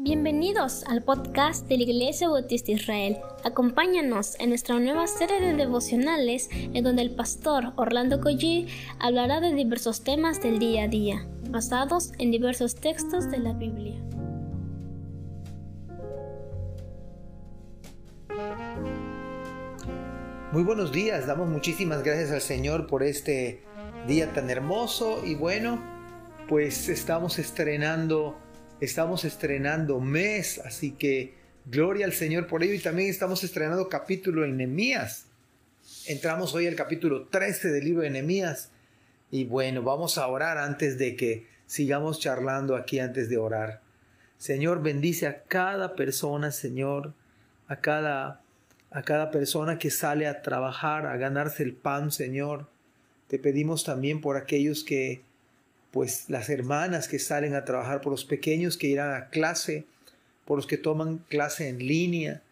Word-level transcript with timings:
Bienvenidos 0.00 0.84
al 0.84 1.02
podcast 1.02 1.66
de 1.66 1.76
la 1.76 1.82
Iglesia 1.82 2.28
Bautista 2.28 2.70
Israel. 2.70 3.18
Acompáñanos 3.42 4.38
en 4.38 4.50
nuestra 4.50 4.78
nueva 4.78 5.08
serie 5.08 5.40
de 5.40 5.54
devocionales 5.54 6.48
en 6.52 6.84
donde 6.84 7.02
el 7.02 7.16
pastor 7.16 7.72
Orlando 7.74 8.20
Collie 8.20 8.68
hablará 9.00 9.40
de 9.40 9.52
diversos 9.52 10.04
temas 10.04 10.40
del 10.40 10.60
día 10.60 10.84
a 10.84 10.88
día, 10.88 11.26
basados 11.50 12.12
en 12.20 12.30
diversos 12.30 12.76
textos 12.76 13.28
de 13.28 13.38
la 13.38 13.54
Biblia. 13.54 14.00
Muy 20.52 20.62
buenos 20.62 20.92
días, 20.92 21.26
damos 21.26 21.48
muchísimas 21.48 22.04
gracias 22.04 22.30
al 22.30 22.40
Señor 22.40 22.86
por 22.86 23.02
este 23.02 23.64
día 24.06 24.32
tan 24.32 24.48
hermoso 24.48 25.26
y 25.26 25.34
bueno, 25.34 25.82
pues 26.46 26.88
estamos 26.88 27.40
estrenando 27.40 28.38
Estamos 28.80 29.24
estrenando 29.24 29.98
mes, 29.98 30.60
así 30.64 30.92
que 30.92 31.34
gloria 31.66 32.06
al 32.06 32.12
Señor 32.12 32.46
por 32.46 32.62
ello 32.62 32.74
y 32.74 32.78
también 32.78 33.10
estamos 33.10 33.42
estrenando 33.42 33.88
capítulo 33.88 34.44
en 34.44 34.56
Nehemías. 34.56 35.26
Entramos 36.06 36.54
hoy 36.54 36.68
al 36.68 36.76
capítulo 36.76 37.26
13 37.26 37.72
del 37.72 37.84
libro 37.84 38.02
de 38.02 38.10
Nehemías 38.10 38.70
y 39.32 39.46
bueno, 39.46 39.82
vamos 39.82 40.16
a 40.16 40.28
orar 40.28 40.58
antes 40.58 40.96
de 40.96 41.16
que 41.16 41.48
sigamos 41.66 42.20
charlando 42.20 42.76
aquí 42.76 43.00
antes 43.00 43.28
de 43.28 43.36
orar. 43.36 43.80
Señor, 44.36 44.80
bendice 44.80 45.26
a 45.26 45.42
cada 45.42 45.96
persona, 45.96 46.52
Señor, 46.52 47.14
a 47.66 47.80
cada 47.80 48.42
a 48.92 49.02
cada 49.02 49.32
persona 49.32 49.80
que 49.80 49.90
sale 49.90 50.28
a 50.28 50.40
trabajar, 50.40 51.04
a 51.06 51.16
ganarse 51.16 51.64
el 51.64 51.74
pan, 51.74 52.12
Señor. 52.12 52.68
Te 53.26 53.40
pedimos 53.40 53.82
también 53.82 54.20
por 54.20 54.36
aquellos 54.36 54.84
que 54.84 55.24
pues 55.90 56.28
las 56.28 56.48
hermanas 56.50 57.08
que 57.08 57.18
salen 57.18 57.54
a 57.54 57.64
trabajar, 57.64 58.00
por 58.00 58.12
los 58.12 58.24
pequeños 58.24 58.76
que 58.76 58.88
irán 58.88 59.14
a 59.14 59.28
clase, 59.28 59.86
por 60.44 60.58
los 60.58 60.66
que 60.66 60.78
toman 60.78 61.18
clase 61.28 61.68
en 61.68 61.78
línea. 61.78 62.42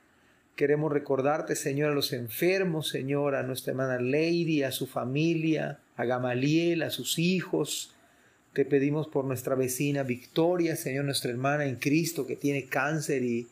Queremos 0.54 0.90
recordarte, 0.90 1.54
Señor, 1.54 1.92
a 1.92 1.95
los 1.95 2.12
enfermos, 2.12 2.88
Señor, 2.88 3.34
a 3.34 3.42
nuestra 3.42 3.73
hermana 3.73 4.01
Lady, 4.01 4.62
a 4.62 4.73
su 4.73 4.87
familia, 4.87 5.80
a 5.96 6.04
Gamaliel, 6.04 6.82
a 6.82 6.90
sus 6.90 7.18
hijos. 7.18 7.92
Te 8.54 8.64
pedimos 8.64 9.07
por 9.07 9.26
nuestra 9.26 9.54
vecina 9.54 10.02
Victoria, 10.02 10.76
Señor, 10.76 11.04
nuestra 11.04 11.30
hermana 11.30 11.66
en 11.66 11.76
Cristo 11.76 12.26
que 12.26 12.37
tiene 12.37 12.64
cáncer 12.64 13.23
y, 13.23 13.48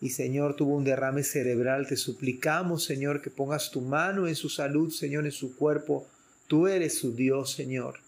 y 0.00 0.08
Señor 0.08 0.56
tuvo 0.56 0.74
un 0.74 0.84
derrame 0.84 1.22
cerebral. 1.22 1.86
Te 1.86 1.96
suplicamos, 1.96 2.84
Señor, 2.84 3.20
que 3.20 3.28
pongas 3.28 3.70
tu 3.70 3.82
mano 3.82 4.26
en 4.26 4.36
su 4.36 4.48
salud, 4.48 4.90
Señor, 4.90 5.26
en 5.26 5.32
su 5.32 5.54
cuerpo. 5.54 6.06
Tú 6.46 6.66
eres 6.66 6.96
su 6.96 7.14
Dios, 7.14 7.52
Señor. 7.52 8.07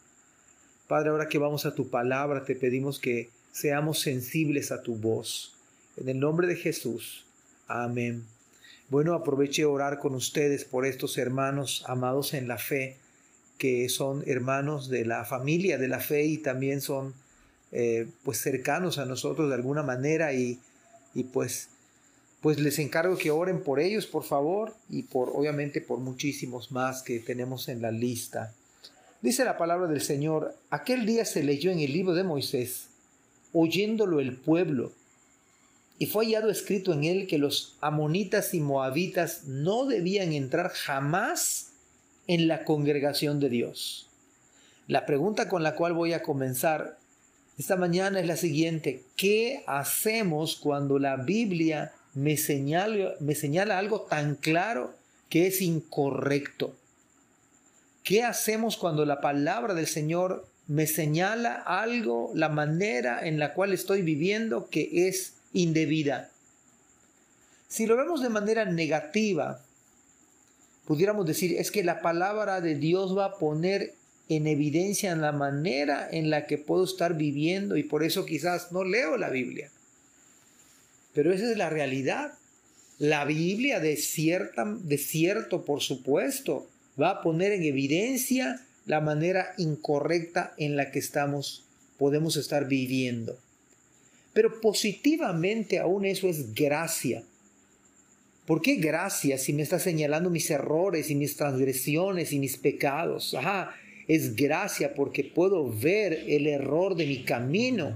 Padre, 0.90 1.10
ahora 1.10 1.28
que 1.28 1.38
vamos 1.38 1.66
a 1.66 1.74
tu 1.76 1.88
palabra, 1.88 2.42
te 2.42 2.56
pedimos 2.56 2.98
que 2.98 3.30
seamos 3.52 4.00
sensibles 4.00 4.72
a 4.72 4.82
tu 4.82 4.96
voz. 4.96 5.54
En 5.96 6.08
el 6.08 6.18
nombre 6.18 6.48
de 6.48 6.56
Jesús. 6.56 7.26
Amén. 7.68 8.24
Bueno, 8.88 9.14
aproveche 9.14 9.64
orar 9.64 10.00
con 10.00 10.16
ustedes 10.16 10.64
por 10.64 10.84
estos 10.84 11.16
hermanos 11.16 11.84
amados 11.86 12.34
en 12.34 12.48
la 12.48 12.58
fe, 12.58 12.96
que 13.56 13.88
son 13.88 14.24
hermanos 14.26 14.88
de 14.88 15.04
la 15.04 15.24
familia 15.24 15.78
de 15.78 15.86
la 15.86 16.00
fe 16.00 16.24
y 16.24 16.38
también 16.38 16.80
son 16.80 17.14
eh, 17.70 18.08
pues 18.24 18.38
cercanos 18.38 18.98
a 18.98 19.06
nosotros 19.06 19.48
de 19.48 19.54
alguna 19.54 19.84
manera 19.84 20.32
y, 20.32 20.58
y 21.14 21.22
pues 21.22 21.68
pues 22.40 22.58
les 22.58 22.80
encargo 22.80 23.16
que 23.16 23.30
oren 23.30 23.62
por 23.62 23.78
ellos, 23.78 24.08
por 24.08 24.24
favor, 24.24 24.74
y 24.88 25.04
por 25.04 25.30
obviamente 25.34 25.80
por 25.80 26.00
muchísimos 26.00 26.72
más 26.72 27.04
que 27.04 27.20
tenemos 27.20 27.68
en 27.68 27.80
la 27.80 27.92
lista. 27.92 28.52
Dice 29.22 29.44
la 29.44 29.58
palabra 29.58 29.86
del 29.86 30.00
Señor, 30.00 30.56
aquel 30.70 31.04
día 31.04 31.26
se 31.26 31.42
leyó 31.42 31.70
en 31.70 31.80
el 31.80 31.92
libro 31.92 32.14
de 32.14 32.24
Moisés, 32.24 32.86
oyéndolo 33.52 34.18
el 34.18 34.34
pueblo, 34.34 34.92
y 35.98 36.06
fue 36.06 36.24
hallado 36.24 36.48
escrito 36.48 36.94
en 36.94 37.04
él 37.04 37.26
que 37.26 37.36
los 37.36 37.76
amonitas 37.82 38.54
y 38.54 38.60
moabitas 38.60 39.44
no 39.44 39.84
debían 39.84 40.32
entrar 40.32 40.70
jamás 40.70 41.72
en 42.28 42.48
la 42.48 42.64
congregación 42.64 43.40
de 43.40 43.50
Dios. 43.50 44.08
La 44.86 45.04
pregunta 45.04 45.50
con 45.50 45.62
la 45.62 45.74
cual 45.74 45.92
voy 45.92 46.14
a 46.14 46.22
comenzar 46.22 46.96
esta 47.58 47.76
mañana 47.76 48.20
es 48.20 48.26
la 48.26 48.38
siguiente, 48.38 49.02
¿qué 49.16 49.62
hacemos 49.66 50.56
cuando 50.56 50.98
la 50.98 51.16
Biblia 51.16 51.92
me 52.14 52.38
señala, 52.38 53.16
me 53.20 53.34
señala 53.34 53.76
algo 53.76 54.00
tan 54.00 54.36
claro 54.36 54.94
que 55.28 55.46
es 55.46 55.60
incorrecto? 55.60 56.74
¿Qué 58.02 58.22
hacemos 58.22 58.76
cuando 58.76 59.04
la 59.04 59.20
palabra 59.20 59.74
del 59.74 59.86
Señor 59.86 60.46
me 60.66 60.86
señala 60.86 61.54
algo, 61.54 62.32
la 62.34 62.48
manera 62.48 63.26
en 63.26 63.38
la 63.38 63.52
cual 63.54 63.72
estoy 63.72 64.02
viviendo 64.02 64.68
que 64.68 65.08
es 65.08 65.34
indebida? 65.52 66.30
Si 67.68 67.86
lo 67.86 67.96
vemos 67.96 68.22
de 68.22 68.30
manera 68.30 68.64
negativa, 68.64 69.60
pudiéramos 70.86 71.26
decir, 71.26 71.56
es 71.58 71.70
que 71.70 71.84
la 71.84 72.00
palabra 72.00 72.60
de 72.60 72.74
Dios 72.74 73.16
va 73.16 73.26
a 73.26 73.38
poner 73.38 73.94
en 74.28 74.46
evidencia 74.46 75.14
la 75.16 75.32
manera 75.32 76.08
en 76.10 76.30
la 76.30 76.46
que 76.46 76.56
puedo 76.56 76.84
estar 76.84 77.16
viviendo 77.16 77.76
y 77.76 77.82
por 77.82 78.02
eso 78.02 78.24
quizás 78.24 78.72
no 78.72 78.84
leo 78.84 79.16
la 79.16 79.28
Biblia. 79.28 79.70
Pero 81.12 81.32
esa 81.32 81.50
es 81.50 81.56
la 81.56 81.68
realidad. 81.68 82.32
La 82.98 83.24
Biblia 83.24 83.80
de, 83.80 83.96
cierta, 83.96 84.64
de 84.66 84.98
cierto, 84.98 85.64
por 85.64 85.80
supuesto, 85.80 86.68
va 87.00 87.10
a 87.10 87.22
poner 87.22 87.52
en 87.52 87.62
evidencia 87.62 88.60
la 88.86 89.00
manera 89.00 89.54
incorrecta 89.56 90.52
en 90.56 90.76
la 90.76 90.90
que 90.90 90.98
estamos, 90.98 91.64
podemos 91.98 92.36
estar 92.36 92.66
viviendo. 92.66 93.38
Pero 94.32 94.60
positivamente 94.60 95.78
aún 95.78 96.04
eso 96.04 96.28
es 96.28 96.54
gracia. 96.54 97.22
¿Por 98.46 98.62
qué 98.62 98.76
gracia 98.76 99.38
si 99.38 99.52
me 99.52 99.62
está 99.62 99.78
señalando 99.78 100.30
mis 100.30 100.50
errores 100.50 101.10
y 101.10 101.14
mis 101.14 101.36
transgresiones 101.36 102.32
y 102.32 102.38
mis 102.38 102.56
pecados? 102.56 103.34
Ajá, 103.34 103.74
es 104.08 104.34
gracia 104.34 104.94
porque 104.94 105.22
puedo 105.22 105.70
ver 105.70 106.24
el 106.26 106.46
error 106.46 106.96
de 106.96 107.06
mi 107.06 107.22
camino 107.22 107.94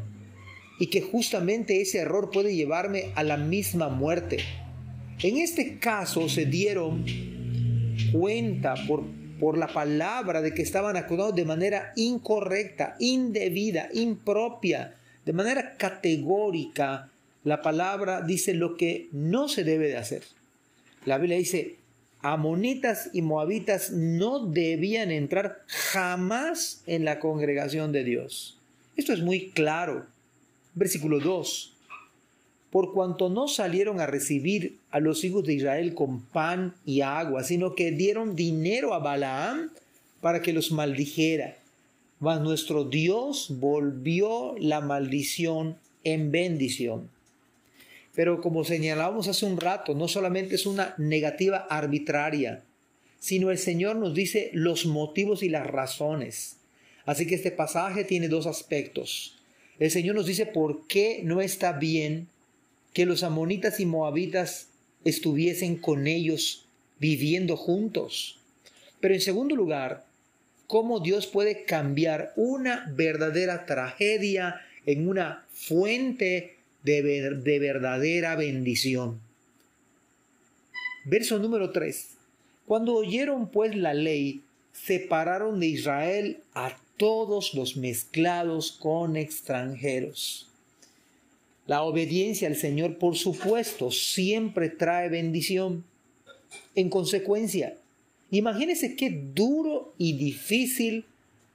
y 0.78 0.86
que 0.88 1.00
justamente 1.00 1.80
ese 1.80 1.98
error 1.98 2.30
puede 2.30 2.54
llevarme 2.54 3.06
a 3.14 3.24
la 3.24 3.36
misma 3.36 3.88
muerte. 3.88 4.38
En 5.22 5.38
este 5.38 5.78
caso 5.78 6.28
se 6.28 6.46
dieron 6.46 7.04
cuenta 8.12 8.74
por, 8.86 9.04
por 9.38 9.58
la 9.58 9.68
palabra 9.68 10.40
de 10.42 10.54
que 10.54 10.62
estaban 10.62 10.96
actuando 10.96 11.32
de 11.32 11.44
manera 11.44 11.92
incorrecta, 11.96 12.96
indebida, 12.98 13.88
impropia, 13.92 14.94
de 15.24 15.32
manera 15.32 15.76
categórica. 15.76 17.10
La 17.44 17.62
palabra 17.62 18.22
dice 18.22 18.54
lo 18.54 18.76
que 18.76 19.08
no 19.12 19.48
se 19.48 19.64
debe 19.64 19.88
de 19.88 19.96
hacer. 19.96 20.22
La 21.04 21.18
Biblia 21.18 21.36
dice, 21.36 21.76
amonitas 22.20 23.10
y 23.12 23.22
moabitas 23.22 23.90
no 23.90 24.46
debían 24.46 25.10
entrar 25.10 25.62
jamás 25.66 26.82
en 26.86 27.04
la 27.04 27.18
congregación 27.20 27.92
de 27.92 28.04
Dios. 28.04 28.58
Esto 28.96 29.12
es 29.12 29.20
muy 29.20 29.50
claro. 29.50 30.06
Versículo 30.74 31.20
2 31.20 31.73
por 32.74 32.92
cuanto 32.92 33.28
no 33.28 33.46
salieron 33.46 34.00
a 34.00 34.06
recibir 34.06 34.80
a 34.90 34.98
los 34.98 35.22
hijos 35.22 35.44
de 35.44 35.54
Israel 35.54 35.94
con 35.94 36.22
pan 36.22 36.74
y 36.84 37.02
agua, 37.02 37.44
sino 37.44 37.76
que 37.76 37.92
dieron 37.92 38.34
dinero 38.34 38.94
a 38.94 38.98
Balaam 38.98 39.70
para 40.20 40.42
que 40.42 40.52
los 40.52 40.72
maldijera. 40.72 41.56
Mas 42.18 42.40
nuestro 42.40 42.82
Dios 42.82 43.46
volvió 43.60 44.56
la 44.58 44.80
maldición 44.80 45.76
en 46.02 46.32
bendición. 46.32 47.08
Pero 48.12 48.40
como 48.40 48.64
señalábamos 48.64 49.28
hace 49.28 49.46
un 49.46 49.56
rato, 49.56 49.94
no 49.94 50.08
solamente 50.08 50.56
es 50.56 50.66
una 50.66 50.96
negativa 50.98 51.68
arbitraria, 51.70 52.64
sino 53.20 53.52
el 53.52 53.58
Señor 53.58 53.94
nos 53.94 54.14
dice 54.14 54.50
los 54.52 54.84
motivos 54.84 55.44
y 55.44 55.48
las 55.48 55.64
razones. 55.64 56.56
Así 57.06 57.24
que 57.24 57.36
este 57.36 57.52
pasaje 57.52 58.02
tiene 58.02 58.26
dos 58.26 58.48
aspectos. 58.48 59.38
El 59.78 59.92
Señor 59.92 60.16
nos 60.16 60.26
dice 60.26 60.44
por 60.44 60.88
qué 60.88 61.20
no 61.22 61.40
está 61.40 61.70
bien 61.70 62.33
que 62.94 63.04
los 63.04 63.22
amonitas 63.22 63.80
y 63.80 63.86
moabitas 63.86 64.68
estuviesen 65.04 65.76
con 65.76 66.06
ellos 66.06 66.66
viviendo 66.98 67.56
juntos. 67.56 68.38
Pero 69.00 69.12
en 69.12 69.20
segundo 69.20 69.54
lugar, 69.54 70.06
cómo 70.66 71.00
Dios 71.00 71.26
puede 71.26 71.64
cambiar 71.64 72.32
una 72.36 72.90
verdadera 72.96 73.66
tragedia 73.66 74.62
en 74.86 75.08
una 75.08 75.44
fuente 75.52 76.56
de, 76.82 77.02
de 77.02 77.58
verdadera 77.58 78.36
bendición. 78.36 79.20
Verso 81.04 81.38
número 81.38 81.70
3. 81.70 82.10
Cuando 82.66 82.94
oyeron 82.94 83.50
pues 83.50 83.76
la 83.76 83.92
ley, 83.92 84.42
separaron 84.72 85.60
de 85.60 85.66
Israel 85.66 86.38
a 86.54 86.76
todos 86.96 87.54
los 87.54 87.76
mezclados 87.76 88.72
con 88.72 89.16
extranjeros. 89.16 90.48
La 91.66 91.82
obediencia 91.82 92.48
al 92.48 92.56
Señor, 92.56 92.98
por 92.98 93.16
supuesto, 93.16 93.90
siempre 93.90 94.68
trae 94.68 95.08
bendición. 95.08 95.84
En 96.74 96.90
consecuencia, 96.90 97.76
imagínese 98.30 98.96
qué 98.96 99.10
duro 99.10 99.94
y 99.96 100.14
difícil 100.14 101.04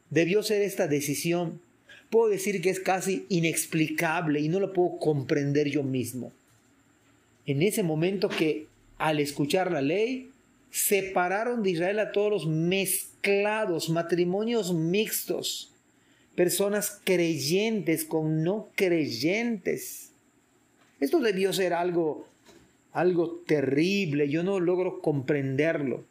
debió 0.09 0.41
ser 0.43 0.61
esta 0.61 0.87
decisión, 0.87 1.61
puedo 2.09 2.29
decir 2.29 2.61
que 2.61 2.69
es 2.69 2.79
casi 2.79 3.25
inexplicable 3.29 4.39
y 4.39 4.49
no 4.49 4.59
lo 4.59 4.73
puedo 4.73 4.97
comprender 4.97 5.69
yo 5.69 5.83
mismo. 5.83 6.31
En 7.45 7.61
ese 7.61 7.83
momento 7.83 8.29
que 8.29 8.67
al 8.97 9.19
escuchar 9.19 9.71
la 9.71 9.81
ley, 9.81 10.29
separaron 10.71 11.63
de 11.63 11.71
Israel 11.71 11.99
a 11.99 12.11
todos 12.11 12.29
los 12.31 12.47
mezclados, 12.47 13.89
matrimonios 13.89 14.73
mixtos, 14.73 15.71
personas 16.35 16.99
creyentes 17.03 18.05
con 18.05 18.43
no 18.43 18.69
creyentes. 18.75 20.11
Esto 20.99 21.19
debió 21.19 21.53
ser 21.53 21.73
algo, 21.73 22.27
algo 22.91 23.41
terrible, 23.45 24.29
yo 24.29 24.43
no 24.43 24.59
logro 24.59 25.01
comprenderlo. 25.01 26.05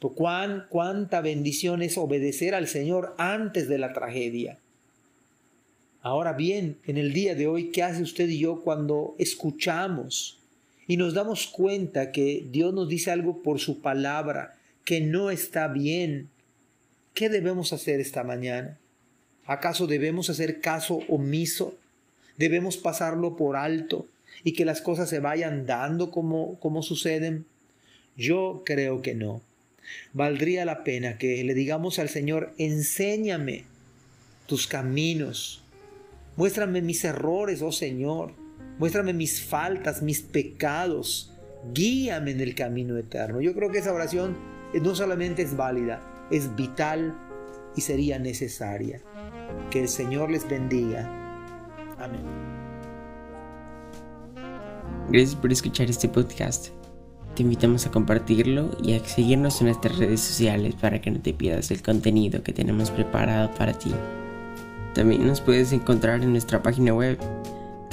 ¿Cuán, 0.00 0.66
cuánta 0.68 1.20
bendición 1.20 1.82
es 1.82 1.98
obedecer 1.98 2.54
al 2.54 2.68
Señor 2.68 3.14
antes 3.18 3.68
de 3.68 3.78
la 3.78 3.92
tragedia. 3.92 4.58
Ahora 6.02 6.32
bien, 6.34 6.78
en 6.86 6.96
el 6.96 7.12
día 7.12 7.34
de 7.34 7.48
hoy, 7.48 7.70
¿qué 7.72 7.82
hace 7.82 8.02
usted 8.02 8.28
y 8.28 8.38
yo 8.38 8.62
cuando 8.62 9.16
escuchamos 9.18 10.38
y 10.86 10.96
nos 10.96 11.14
damos 11.14 11.48
cuenta 11.48 12.12
que 12.12 12.46
Dios 12.48 12.72
nos 12.72 12.88
dice 12.88 13.10
algo 13.10 13.42
por 13.42 13.58
su 13.58 13.80
palabra 13.80 14.56
que 14.84 15.00
no 15.00 15.30
está 15.30 15.66
bien? 15.66 16.28
¿Qué 17.12 17.28
debemos 17.28 17.72
hacer 17.72 17.98
esta 17.98 18.22
mañana? 18.22 18.78
¿Acaso 19.48 19.86
debemos 19.86 20.28
hacer 20.28 20.60
caso 20.60 21.00
omiso? 21.08 21.74
¿Debemos 22.36 22.76
pasarlo 22.76 23.34
por 23.34 23.56
alto 23.56 24.06
y 24.44 24.52
que 24.52 24.66
las 24.66 24.82
cosas 24.82 25.08
se 25.08 25.20
vayan 25.20 25.64
dando 25.64 26.10
como, 26.10 26.60
como 26.60 26.82
suceden? 26.82 27.46
Yo 28.14 28.62
creo 28.66 29.00
que 29.00 29.14
no. 29.14 29.40
Valdría 30.12 30.66
la 30.66 30.84
pena 30.84 31.16
que 31.16 31.42
le 31.44 31.54
digamos 31.54 31.98
al 31.98 32.10
Señor, 32.10 32.52
enséñame 32.58 33.64
tus 34.46 34.66
caminos, 34.66 35.62
muéstrame 36.36 36.82
mis 36.82 37.02
errores, 37.04 37.62
oh 37.62 37.72
Señor, 37.72 38.34
muéstrame 38.78 39.14
mis 39.14 39.42
faltas, 39.42 40.02
mis 40.02 40.20
pecados, 40.20 41.32
guíame 41.72 42.32
en 42.32 42.42
el 42.42 42.54
camino 42.54 42.98
eterno. 42.98 43.40
Yo 43.40 43.54
creo 43.54 43.70
que 43.70 43.78
esa 43.78 43.94
oración 43.94 44.36
no 44.74 44.94
solamente 44.94 45.40
es 45.40 45.56
válida, 45.56 46.02
es 46.30 46.54
vital 46.54 47.16
y 47.78 47.80
sería 47.80 48.18
necesaria. 48.18 49.00
Que 49.70 49.82
el 49.82 49.88
Señor 49.88 50.32
les 50.32 50.48
bendiga. 50.48 51.08
Amén. 51.96 52.24
Gracias 55.10 55.36
por 55.36 55.52
escuchar 55.52 55.88
este 55.88 56.08
podcast. 56.08 56.70
Te 57.36 57.44
invitamos 57.44 57.86
a 57.86 57.92
compartirlo 57.92 58.76
y 58.82 58.94
a 58.94 59.04
seguirnos 59.04 59.60
en 59.60 59.68
nuestras 59.68 59.96
redes 59.96 60.20
sociales 60.20 60.74
para 60.74 61.00
que 61.00 61.12
no 61.12 61.20
te 61.20 61.32
pierdas 61.32 61.70
el 61.70 61.80
contenido 61.80 62.42
que 62.42 62.52
tenemos 62.52 62.90
preparado 62.90 63.54
para 63.54 63.74
ti. 63.74 63.94
También 64.96 65.24
nos 65.24 65.40
puedes 65.40 65.72
encontrar 65.72 66.24
en 66.24 66.32
nuestra 66.32 66.60
página 66.60 66.92
web 66.92 67.16